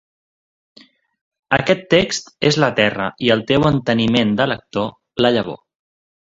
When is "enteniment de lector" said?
3.71-4.89